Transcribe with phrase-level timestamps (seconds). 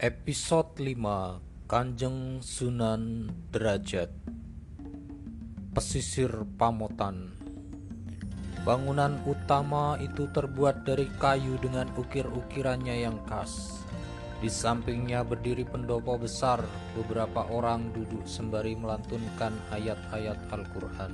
[0.00, 4.08] Episode 5 Kanjeng Sunan Derajat
[5.76, 7.36] Pesisir Pamotan
[8.64, 13.84] Bangunan utama itu terbuat dari kayu dengan ukir-ukirannya yang khas.
[14.40, 16.64] Di sampingnya berdiri pendopo besar,
[16.96, 21.12] beberapa orang duduk sembari melantunkan ayat-ayat Al-Quran.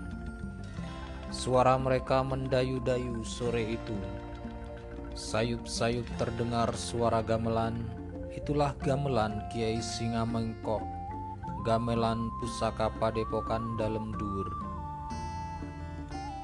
[1.35, 3.99] Suara mereka mendayu-dayu sore itu.
[5.19, 7.96] Sayup-sayup terdengar suara gamelan,
[8.37, 10.85] Itulah gamelan Kiai Singa Mengkok,
[11.65, 14.45] gamelan pusaka padepokan dalam dur.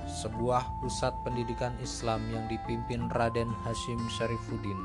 [0.09, 4.81] Sebuah pusat pendidikan Islam yang dipimpin Raden Hashim Syarifuddin,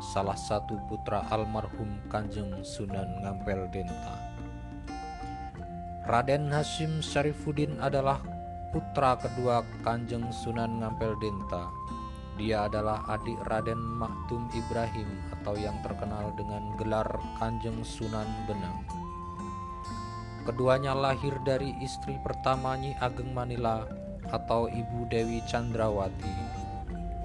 [0.00, 4.16] salah satu putra almarhum Kanjeng Sunan Ngampel Denta.
[6.08, 8.24] Raden Hashim Syarifuddin adalah
[8.72, 11.68] putra kedua Kanjeng Sunan Ngampel Denta
[12.38, 18.86] dia adalah adik Raden Maktum Ibrahim atau yang terkenal dengan gelar Kanjeng Sunan Benang.
[20.46, 23.84] Keduanya lahir dari istri pertama Nyi Ageng Manila
[24.30, 26.30] atau Ibu Dewi Chandrawati,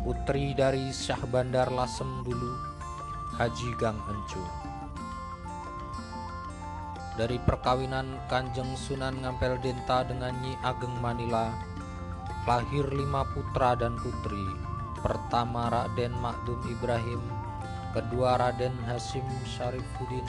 [0.02, 2.58] putri dari Syah Bandar Lasem dulu,
[3.38, 4.44] Haji Gang Encu.
[7.14, 11.54] Dari perkawinan Kanjeng Sunan Ngampel Denta dengan Nyi Ageng Manila,
[12.50, 14.73] lahir lima putra dan putri
[15.04, 17.20] Pertama Raden Makdum Ibrahim
[17.92, 20.24] Kedua Raden Hasim Syarifuddin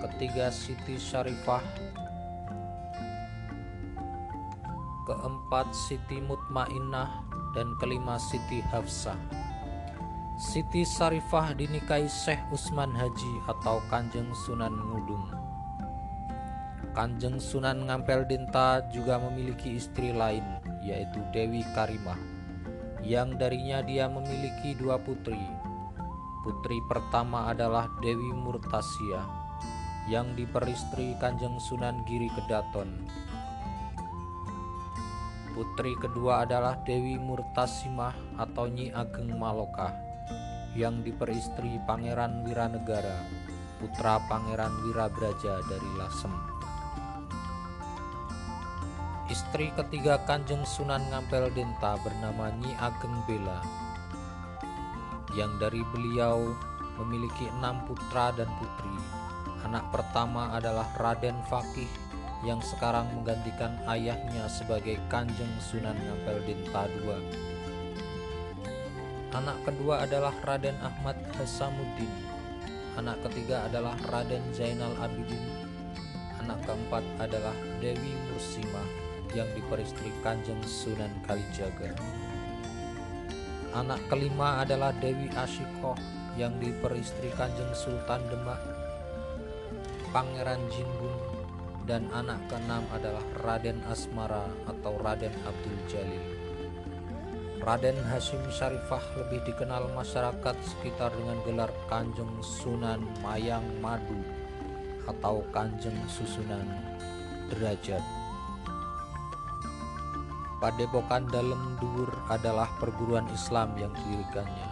[0.00, 1.60] Ketiga Siti Syarifah
[5.04, 9.20] Keempat Siti Mutmainah Dan kelima Siti Hafsah.
[10.40, 15.28] Siti Syarifah dinikahi Syekh Usman Haji atau Kanjeng Sunan Ngudung.
[16.96, 20.44] Kanjeng Sunan Ngampel Dinta juga memiliki istri lain
[20.80, 22.35] yaitu Dewi Karimah
[23.06, 25.38] yang darinya dia memiliki dua putri.
[26.42, 29.22] Putri pertama adalah Dewi Murtasia
[30.10, 33.06] yang diperistri Kanjeng Sunan Giri Kedaton.
[35.54, 39.94] Putri kedua adalah Dewi Murtasimah atau Nyi Ageng Maloka
[40.74, 43.22] yang diperistri Pangeran Wiranegara,
[43.78, 46.65] putra Pangeran Wirabraja dari Lasem.
[49.26, 53.58] Istri ketiga Kanjeng Sunan Ngampel Denta bernama Nyi Ageng Bela
[55.34, 56.54] yang dari beliau
[57.02, 58.94] memiliki enam putra dan putri.
[59.66, 61.90] Anak pertama adalah Raden Fakih
[62.46, 67.18] yang sekarang menggantikan ayahnya sebagai Kanjeng Sunan Ngampel Denta II.
[69.34, 72.14] Anak kedua adalah Raden Ahmad Hasamuddin.
[72.94, 75.50] Anak ketiga adalah Raden Zainal Abidin.
[76.46, 79.05] Anak keempat adalah Dewi Mursimah
[79.36, 81.92] yang diperistri Kanjeng Sunan Kalijaga.
[83.76, 86.00] Anak kelima adalah Dewi Ashikoh
[86.40, 88.56] yang diperistri Kanjeng Sultan Demak,
[90.08, 91.12] Pangeran Jinbun,
[91.84, 96.24] dan anak keenam adalah Raden Asmara atau Raden Abdul Jalil.
[97.60, 104.22] Raden Hashim Syarifah lebih dikenal masyarakat sekitar dengan gelar Kanjeng Sunan Mayang Madu
[105.04, 106.64] atau Kanjeng Susunan
[107.52, 108.25] Derajat.
[110.66, 114.66] Padepokan Dalam Dur adalah perguruan Islam yang didirikannya.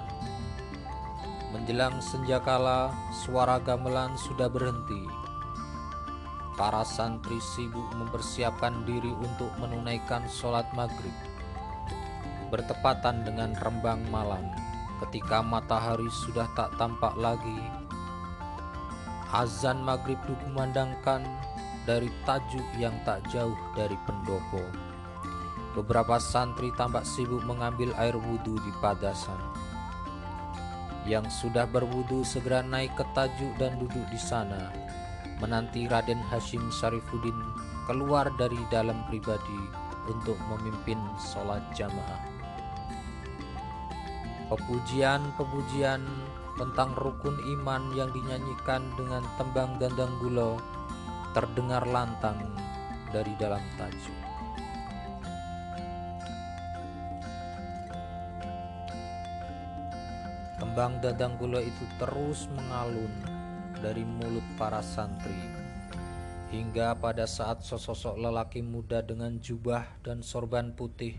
[1.54, 5.06] Menjelang senjakala, suara gamelan sudah berhenti.
[6.58, 11.14] Para santri sibuk mempersiapkan diri untuk menunaikan sholat maghrib.
[12.50, 14.50] Bertepatan dengan rembang malam,
[14.98, 17.62] ketika matahari sudah tak tampak lagi,
[19.30, 21.22] azan maghrib dikumandangkan
[21.86, 24.83] dari tajuk yang tak jauh dari pendopo.
[25.74, 29.38] Beberapa santri tampak sibuk mengambil air wudhu di padasan.
[31.02, 34.70] Yang sudah berwudhu segera naik ke tajuk dan duduk di sana,
[35.42, 37.36] menanti Raden Hashim Syarifuddin
[37.90, 39.60] keluar dari dalam pribadi
[40.08, 42.22] untuk memimpin sholat jamaah.
[44.48, 46.00] Pepujian-pepujian
[46.54, 50.56] tentang rukun iman yang dinyanyikan dengan tembang gandang gulo
[51.34, 52.38] terdengar lantang
[53.10, 54.23] dari dalam tajuk.
[60.74, 63.14] Tembang dadang gula itu terus mengalun
[63.78, 65.38] dari mulut para santri.
[66.50, 71.14] Hingga pada saat sosok lelaki muda dengan jubah dan sorban putih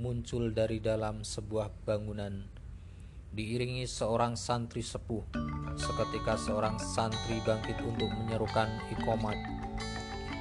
[0.00, 2.48] muncul dari dalam sebuah bangunan.
[3.36, 5.20] Diiringi seorang santri sepuh
[5.76, 9.36] seketika seorang santri bangkit untuk menyerukan ikomat.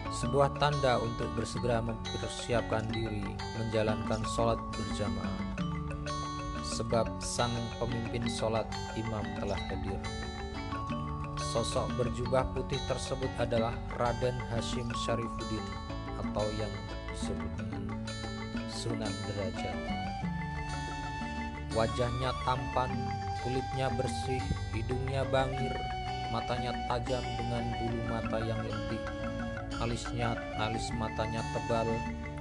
[0.08, 3.28] Sebuah tanda untuk bersegera mempersiapkan diri
[3.60, 5.51] menjalankan sholat berjamaah
[6.82, 8.66] sebab sang pemimpin sholat
[8.98, 10.02] imam telah hadir.
[11.54, 15.62] Sosok berjubah putih tersebut adalah Raden Hashim Syarifuddin
[16.18, 16.74] atau yang
[17.14, 18.02] disebut dengan
[18.74, 19.78] Sunan Derajat.
[21.78, 22.90] Wajahnya tampan,
[23.46, 24.42] kulitnya bersih,
[24.74, 25.78] hidungnya bangir,
[26.34, 29.06] matanya tajam dengan bulu mata yang lentik.
[29.78, 31.86] Alisnya, alis matanya tebal,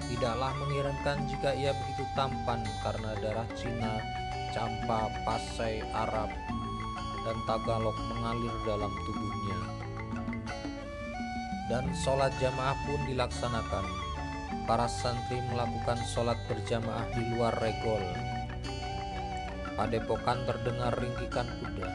[0.09, 4.01] tidaklah mengirankan jika ia begitu tampan karena darah Cina,
[4.51, 6.31] Campa, Pasai, Arab,
[7.23, 9.59] dan Tagalog mengalir dalam tubuhnya.
[11.71, 13.87] Dan sholat jamaah pun dilaksanakan.
[14.67, 18.03] Para santri melakukan sholat berjamaah di luar regol.
[19.79, 21.91] Padepokan terdengar ringkikan kuda.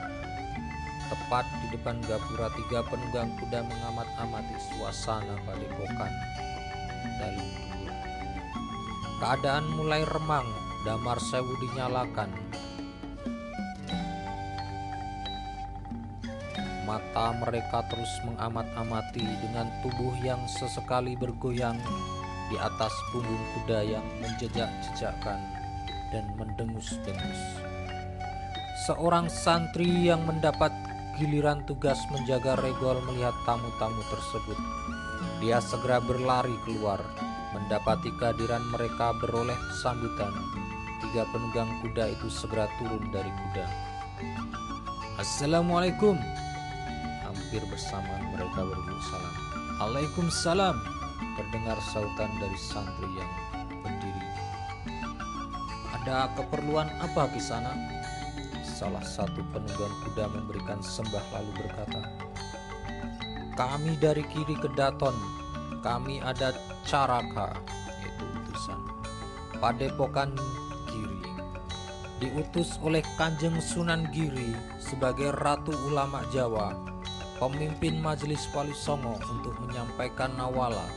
[1.11, 6.11] Tepat di depan gapura tiga penunggang kuda mengamat-amati suasana padepokan.
[7.19, 7.47] Dalam
[9.15, 10.43] Keadaan mulai remang,
[10.83, 12.27] damar sewu dinyalakan,
[16.85, 21.81] Mata mereka terus mengamat-amati dengan tubuh yang sesekali bergoyang
[22.53, 25.41] di atas punggung kuda yang menjejak-jejakkan
[26.13, 27.41] dan mendengus-dengus.
[28.85, 30.69] Seorang santri yang mendapat
[31.17, 34.59] giliran tugas menjaga regol melihat tamu-tamu tersebut.
[35.41, 37.01] Dia segera berlari keluar,
[37.57, 40.31] mendapati kehadiran mereka beroleh sambutan.
[41.01, 43.65] Tiga penunggang kuda itu segera turun dari kuda.
[45.15, 46.19] Assalamualaikum,
[47.55, 49.35] hampir bersamaan mereka berburu salam.
[49.79, 50.75] Waalaikumsalam,
[51.39, 53.31] terdengar sautan dari santri yang
[53.79, 54.27] berdiri.
[55.95, 57.71] Ada keperluan apa di sana?
[58.59, 62.01] Salah satu penunggang kuda memberikan sembah lalu berkata,
[63.55, 65.15] Kami dari kiri ke Daton,
[65.79, 66.51] kami ada
[66.83, 67.55] caraka,
[68.03, 68.83] yaitu utusan.
[69.63, 70.35] Padepokan
[70.91, 71.23] Giri
[72.19, 76.94] diutus oleh Kanjeng Sunan Giri sebagai Ratu Ulama Jawa
[77.35, 80.87] pemimpin Majelis Wali Songo untuk menyampaikan nawala.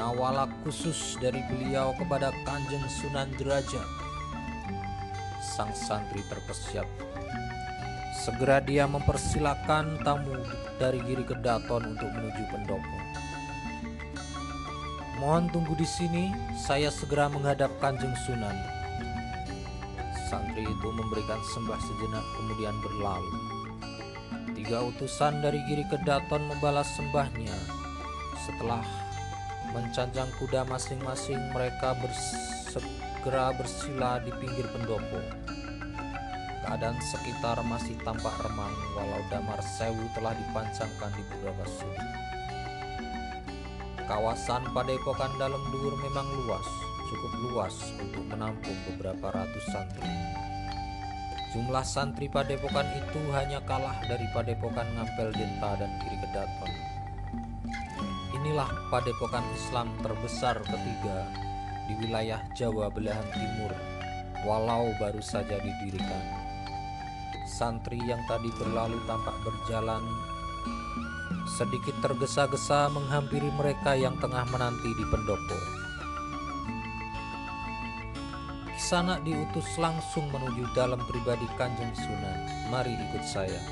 [0.00, 3.84] Nawala khusus dari beliau kepada Kanjeng Sunan Derajat.
[5.44, 6.88] Sang santri terkesiap.
[8.24, 10.40] Segera dia mempersilahkan tamu
[10.80, 12.96] dari Giri Kedaton untuk menuju pendopo.
[15.20, 18.56] Mohon tunggu di sini, saya segera menghadap Kanjeng Sunan.
[20.32, 23.49] Santri itu memberikan sembah sejenak kemudian berlalu.
[24.60, 27.56] Tiga utusan dari Giri Kedaton membalas sembahnya.
[28.44, 28.84] Setelah
[29.72, 31.96] mencanjang kuda masing-masing, mereka
[32.68, 35.16] segera bersila di pinggir pendopo.
[36.60, 42.10] Keadaan sekitar masih tampak remang walau damar sewu telah dipancangkan di beberapa sudut.
[44.04, 46.68] Kawasan Padepokan Dalam Duur memang luas,
[47.08, 50.39] cukup luas untuk menampung beberapa ratus santri.
[51.50, 56.72] Jumlah santri padepokan itu hanya kalah dari padepokan Ngampel Denta dan Kiri Kedaton.
[58.38, 61.26] Inilah padepokan Islam terbesar ketiga
[61.90, 63.74] di wilayah Jawa belahan timur,
[64.46, 66.22] walau baru saja didirikan.
[67.50, 70.06] Santri yang tadi berlalu tampak berjalan
[71.50, 75.79] sedikit tergesa-gesa menghampiri mereka yang tengah menanti di pendopo.
[78.90, 82.42] Sana diutus langsung menuju dalam pribadi Kanjeng Sunan.
[82.74, 83.62] Mari ikut saya,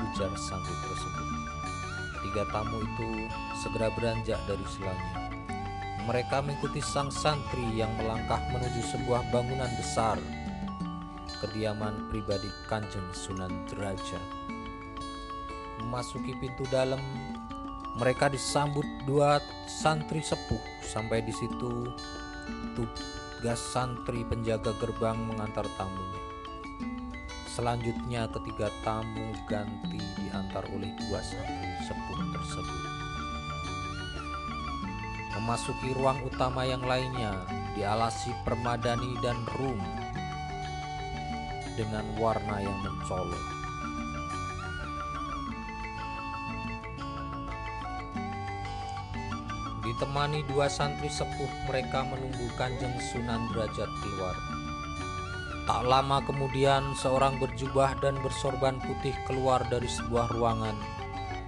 [0.00, 1.28] ujar santri tersebut.
[2.24, 3.28] Tiga tamu itu
[3.60, 5.28] segera beranjak dari selanya.
[6.08, 10.16] Mereka mengikuti sang santri yang melangkah menuju sebuah bangunan besar,
[11.44, 14.24] kediaman pribadi Kanjeng Sunan Derajat.
[15.84, 17.04] Memasuki pintu dalam,
[18.00, 19.36] mereka disambut dua
[19.68, 20.64] santri sepuh.
[20.80, 21.92] Sampai di situ,
[23.40, 26.20] tugas santri penjaga gerbang mengantar tamunya.
[27.48, 32.82] Selanjutnya ketiga tamu ganti diantar oleh dua santri sepuh tersebut.
[35.40, 37.32] Memasuki ruang utama yang lainnya
[37.72, 39.80] dialasi permadani dan rum
[41.80, 43.59] dengan warna yang mencolok.
[49.80, 54.36] Ditemani dua santri sepuh mereka menunggu kanjeng Sunan Derajat keluar.
[55.64, 60.76] Tak lama kemudian seorang berjubah dan bersorban putih keluar dari sebuah ruangan.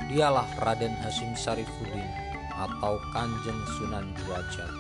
[0.09, 2.09] Dialah Raden Hashim Syarifuddin
[2.57, 4.73] atau Kanjeng Sunan Derajat.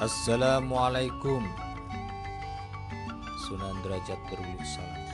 [0.00, 1.44] Assalamualaikum.
[3.44, 5.04] Sunan Derajat berulang salam.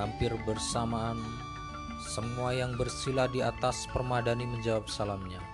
[0.00, 1.20] Hampir bersamaan
[2.10, 5.49] semua yang bersila di atas permadani menjawab salamnya.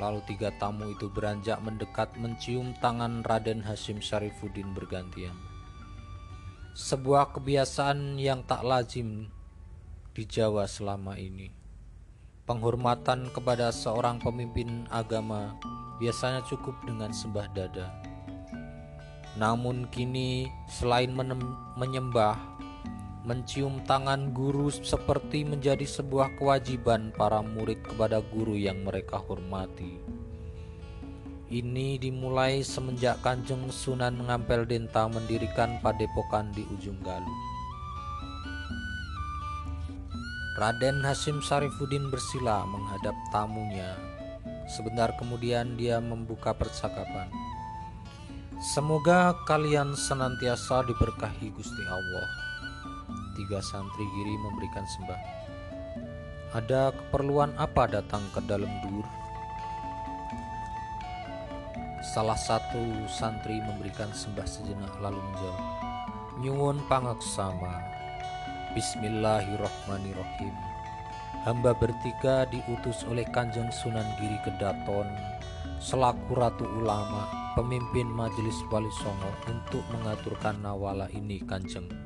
[0.00, 5.36] Lalu tiga tamu itu beranjak mendekat mencium tangan Raden Hashim Syarifuddin bergantian.
[6.72, 9.28] sebuah kebiasaan yang tak lazim
[10.16, 11.52] di Jawa selama ini.
[12.48, 15.52] Penghormatan kepada seorang pemimpin agama
[16.00, 17.92] biasanya cukup dengan sembah dada.
[19.36, 21.12] Namun kini selain
[21.76, 22.40] menyembah,
[23.22, 30.02] mencium tangan guru seperti menjadi sebuah kewajiban para murid kepada guru yang mereka hormati.
[31.52, 37.38] Ini dimulai semenjak Kanjeng Sunan Ngampel Denta mendirikan padepokan di ujung Galuh.
[40.56, 43.94] Raden Hashim Sarifuddin bersila menghadap tamunya.
[44.66, 47.28] Sebentar kemudian dia membuka percakapan.
[48.72, 52.51] Semoga kalian senantiasa diberkahi Gusti Allah.
[53.32, 55.20] Tiga santri giri memberikan sembah.
[56.52, 59.06] Ada keperluan apa datang ke dalam dur?
[62.12, 65.64] Salah satu santri memberikan sembah sejenak lalu menjawab,
[66.44, 67.72] Nyuwun pangaksama.
[68.76, 70.52] Bismillahirrahmanirrahim.
[71.48, 75.08] Hamba bertiga diutus oleh Kanjeng Sunan Giri Kedaton
[75.82, 77.26] selaku ratu ulama,
[77.58, 82.01] pemimpin majelis wali songo untuk mengaturkan nawala ini Kanjeng.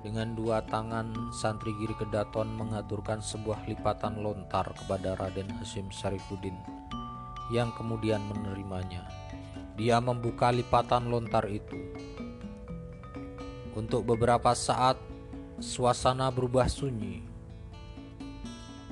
[0.00, 6.56] Dengan dua tangan, santri Giri Kedaton mengaturkan sebuah lipatan lontar kepada Raden Hasim Sarifuddin
[7.52, 9.04] yang kemudian menerimanya.
[9.76, 11.76] Dia membuka lipatan lontar itu.
[13.76, 14.96] Untuk beberapa saat,
[15.60, 17.20] suasana berubah sunyi.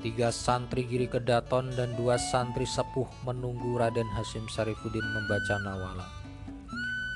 [0.04, 6.06] Tiga santri Giri Kedaton dan dua santri sepuh menunggu Raden Hasim Sarifuddin membaca nawala.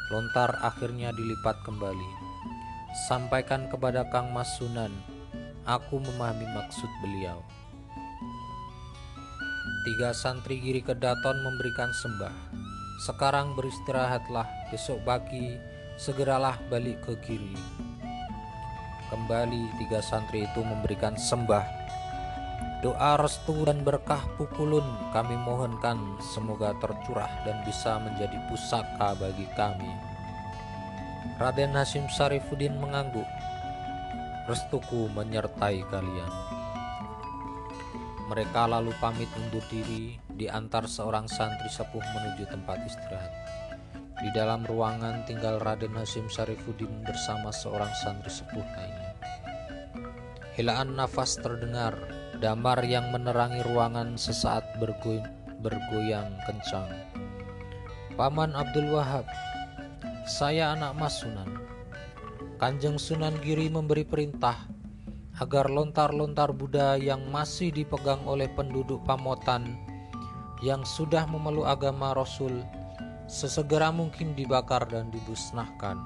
[0.08, 2.31] Lontar akhirnya dilipat kembali.
[2.92, 4.92] Sampaikan kepada Kang Mas Sunan,
[5.64, 7.40] aku memahami maksud beliau.
[9.88, 12.36] Tiga santri Giri Kedaton memberikan sembah.
[13.00, 15.56] Sekarang beristirahatlah, besok pagi
[15.96, 17.56] segeralah balik ke Giri.
[19.08, 21.64] Kembali tiga santri itu memberikan sembah.
[22.84, 24.84] Doa restu dan berkah pukulun
[25.16, 30.11] kami mohonkan semoga tercurah dan bisa menjadi pusaka bagi kami.
[31.42, 33.26] Raden Hasim Sarifuddin mengangguk.
[34.46, 36.32] Restuku menyertai kalian.
[38.30, 43.34] Mereka lalu pamit undur diri di antar seorang santri sepuh menuju tempat istirahat.
[44.22, 49.10] Di dalam ruangan tinggal Raden Hasim Sarifuddin bersama seorang santri sepuh lainnya.
[50.54, 51.98] Helaan nafas terdengar,
[52.38, 55.18] damar yang menerangi ruangan sesaat bergoy
[55.58, 56.86] bergoyang kencang.
[58.14, 59.26] Paman Abdul Wahab,
[60.22, 61.50] saya anak Mas Sunan.
[62.62, 64.70] Kanjeng Sunan Giri memberi perintah
[65.42, 69.66] agar lontar-lontar Buddha yang masih dipegang oleh penduduk Pamotan
[70.62, 72.62] yang sudah memeluk agama Rasul
[73.26, 75.98] sesegera mungkin dibakar dan dibusnahkan.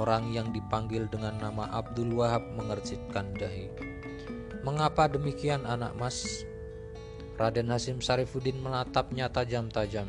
[0.00, 3.68] Orang yang dipanggil dengan nama Abdul Wahab mengercitkan dahi.
[4.64, 6.24] Mengapa demikian anak mas?
[7.36, 10.08] Raden Hasim Sarifuddin menatapnya tajam-tajam.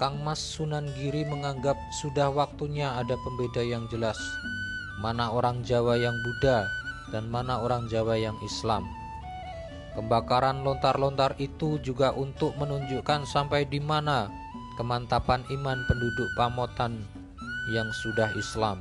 [0.00, 4.16] Kang Mas Sunan Giri menganggap sudah waktunya ada pembeda yang jelas
[5.04, 6.64] mana orang Jawa yang Buddha
[7.12, 8.88] dan mana orang Jawa yang Islam.
[9.92, 14.32] Pembakaran lontar-lontar itu juga untuk menunjukkan sampai di mana
[14.80, 17.04] kemantapan iman penduduk Pamotan
[17.68, 18.80] yang sudah Islam.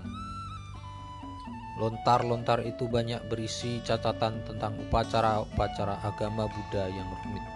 [1.83, 7.48] Lontar-lontar itu banyak berisi catatan tentang upacara-upacara agama Buddha yang rumit.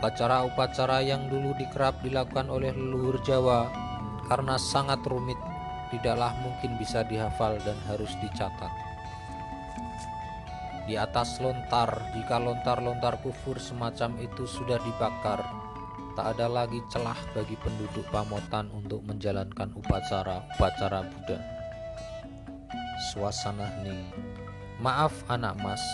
[0.00, 3.68] Upacara-upacara yang dulu dikerap dilakukan oleh leluhur Jawa
[4.32, 5.36] karena sangat rumit
[5.92, 8.72] tidaklah mungkin bisa dihafal dan harus dicatat.
[10.88, 15.44] Di atas lontar, jika lontar-lontar kufur semacam itu sudah dibakar,
[16.16, 21.38] tak ada lagi celah bagi penduduk Pamotan untuk menjalankan upacara-upacara Buddha.
[23.12, 24.08] Suasana hening.
[24.80, 25.84] Maaf anak mas,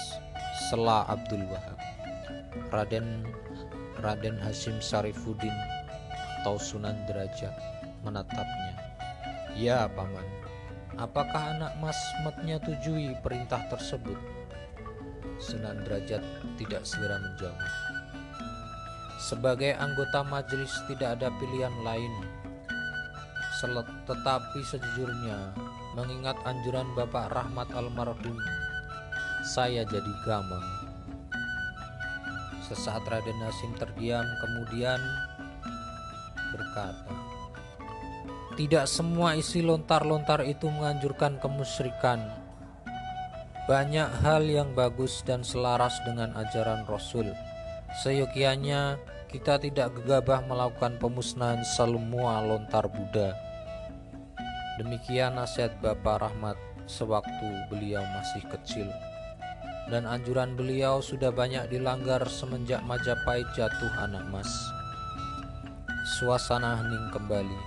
[0.71, 1.79] Sela Abdul Wahab.
[2.71, 3.27] Raden
[4.01, 5.55] Raden Hasim Sarifuddin
[6.43, 7.53] atau Sunan Derajat
[8.07, 8.75] menatapnya.
[9.57, 10.25] Ya, Paman.
[10.97, 14.17] Apakah anak Mas menyetujui perintah tersebut?
[15.37, 16.25] Sunan Derajat
[16.57, 17.69] tidak segera menjawab.
[19.17, 22.13] Sebagai anggota majelis tidak ada pilihan lain.
[24.05, 25.57] Tetapi sejujurnya,
[25.97, 28.37] mengingat anjuran Bapak Rahmat almarhum,
[29.49, 30.76] saya jadi gamang.
[32.67, 34.99] Sesaat Raden Nasim terdiam, kemudian
[36.51, 37.15] berkata,
[38.59, 42.27] tidak semua isi lontar-lontar itu menganjurkan kemusyrikan.
[43.71, 47.31] Banyak hal yang bagus dan selaras dengan ajaran Rasul.
[48.03, 48.99] Seyogianya
[49.31, 53.37] kita tidak gegabah melakukan pemusnahan semua lontar Buddha.
[54.81, 56.59] Demikian nasihat Bapak Rahmat
[56.89, 58.89] sewaktu beliau masih kecil.
[59.87, 64.51] Dan anjuran beliau sudah banyak dilanggar semenjak Majapahit jatuh anak mas.
[66.19, 67.59] Suasana hening kembali.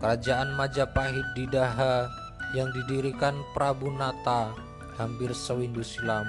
[0.00, 2.08] Kerajaan Majapahit di Daha
[2.56, 4.52] yang didirikan Prabu Nata
[4.96, 6.24] hampir sewindu silam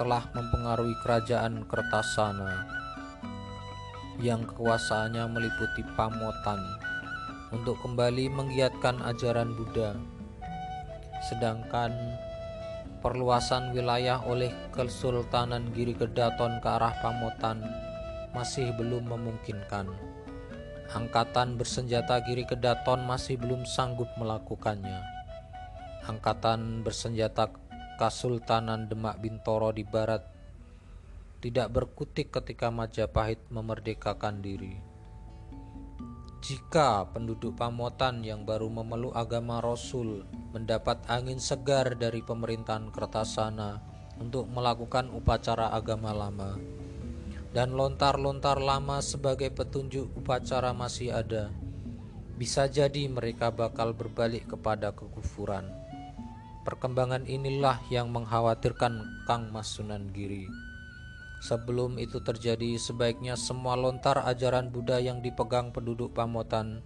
[0.00, 2.64] telah mempengaruhi kerajaan Kertasana
[4.22, 6.60] yang kekuasaannya meliputi Pamotan
[7.50, 9.94] untuk kembali menggiatkan ajaran Buddha.
[11.30, 11.94] Sedangkan
[13.04, 17.60] perluasan wilayah oleh Kesultanan Giri Kedaton ke arah Pamotan
[18.32, 19.92] masih belum memungkinkan.
[20.88, 25.04] Angkatan bersenjata Giri Kedaton masih belum sanggup melakukannya.
[26.08, 27.52] Angkatan bersenjata
[28.00, 30.24] Kasultanan Demak Bintoro di barat
[31.44, 34.93] tidak berkutik ketika Majapahit memerdekakan diri.
[36.44, 43.80] Jika penduduk Pamotan yang baru memeluk agama Rasul mendapat angin segar dari pemerintahan Kertasana
[44.20, 46.60] untuk melakukan upacara agama lama,
[47.56, 51.48] dan lontar-lontar lama sebagai petunjuk upacara masih ada,
[52.36, 55.72] bisa jadi mereka bakal berbalik kepada kekufuran.
[56.68, 60.44] Perkembangan inilah yang mengkhawatirkan Kang Mas Sunan Giri.
[61.44, 66.80] Sebelum itu terjadi, sebaiknya semua lontar ajaran Buddha yang dipegang penduduk Pamotan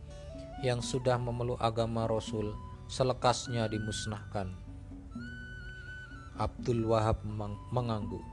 [0.66, 2.50] yang sudah memeluk agama Rasul
[2.90, 4.50] selekasnya dimusnahkan.
[6.34, 7.22] Abdul Wahab
[7.70, 8.26] mengangguk.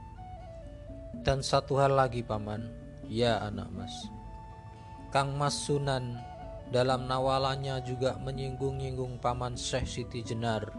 [1.22, 2.74] Dan satu hal lagi paman,
[3.06, 3.94] ya anak mas.
[5.14, 6.18] Kang Mas Sunan
[6.74, 10.74] dalam nawalannya juga menyinggung-nyinggung paman Syekh Siti Jenar.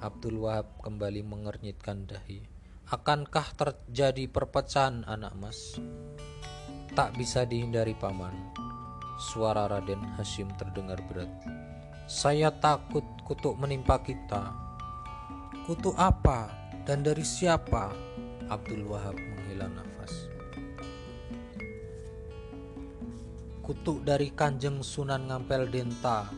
[0.00, 2.53] Abdul Wahab kembali mengernyitkan dahi.
[2.84, 5.80] Akankah terjadi perpecahan anak mas?
[6.92, 8.36] Tak bisa dihindari paman.
[9.16, 11.32] Suara Raden Hashim terdengar berat.
[12.04, 14.52] Saya takut kutuk menimpa kita.
[15.64, 16.52] Kutuk apa
[16.84, 17.88] dan dari siapa?
[18.52, 20.28] Abdul Wahab menghela nafas.
[23.64, 26.28] Kutuk dari Kanjeng Sunan Ngampel Denta,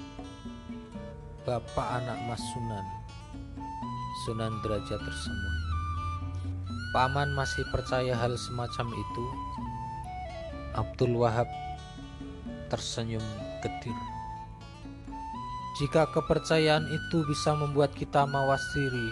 [1.43, 2.87] Bapak anak Mas Sunan.
[4.23, 5.56] Sunan derajat tersemuh.
[6.95, 9.25] Paman masih percaya hal semacam itu?
[10.77, 11.49] Abdul Wahab
[12.69, 13.23] tersenyum
[13.63, 13.97] getir.
[15.77, 19.09] Jika kepercayaan itu bisa membuat kita mawas diri,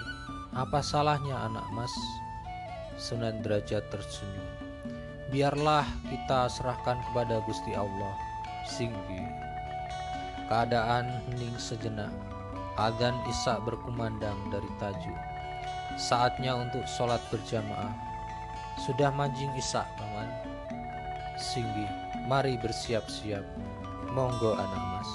[0.56, 1.92] apa salahnya anak mas?
[2.96, 4.48] Sunan Derajat tersenyum.
[5.34, 8.14] Biarlah kita serahkan kepada Gusti Allah.
[8.64, 9.24] Singgi.
[10.46, 12.12] Keadaan hening sejenak.
[12.78, 15.33] Adzan Isa berkumandang dari tajuk.
[15.94, 17.94] Saatnya untuk sholat berjamaah.
[18.82, 20.26] Sudah manjing isak, paman.
[21.38, 21.86] Singgi,
[22.26, 23.46] mari bersiap-siap.
[24.10, 25.10] Monggo anak mas.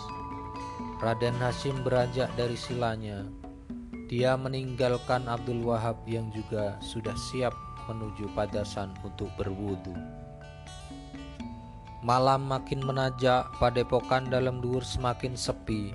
[0.99, 3.27] Raden Hashim beranjak dari silanya.
[4.07, 7.55] Dia meninggalkan Abdul Wahab yang juga sudah siap
[7.91, 9.93] menuju padasan untuk berwudu.
[11.99, 15.91] Malam makin menajak, padepokan dalam dur semakin sepi.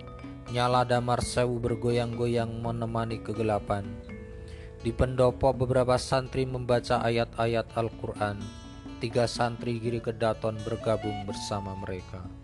[0.52, 3.88] Nyala damar sewu bergoyang-goyang menemani kegelapan.
[4.84, 8.36] Di pendopo beberapa santri membaca ayat-ayat Al-Quran.
[9.00, 12.43] Tiga santri Giri Kedaton bergabung bersama mereka.